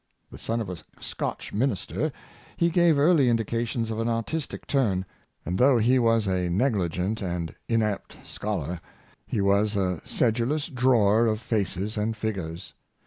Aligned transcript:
The 0.31 0.39
son 0.39 0.61
of 0.61 0.67
a 0.71 0.77
Scotch 0.99 1.53
minister, 1.53 2.11
he 2.57 2.71
gave 2.71 2.97
early 2.97 3.29
indications 3.29 3.91
of 3.91 3.99
an 3.99 4.09
artistic 4.09 4.65
turn; 4.65 5.05
and 5.45 5.59
though 5.59 5.77
he 5.77 5.99
was 5.99 6.25
a 6.25 6.49
negligent 6.49 7.21
and 7.21 7.53
inapt 7.69 8.17
scholar, 8.23 8.81
he 9.27 9.41
was 9.41 9.75
a 9.75 10.01
sedulous 10.03 10.69
drawer 10.69 11.27
of 11.27 11.39
faces 11.39 11.99
and 11.99 12.17
figures. 12.17 12.73